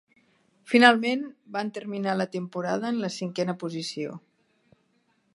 [0.69, 1.19] Finalment
[1.57, 4.17] van terminar la temporada en la cinquena posició.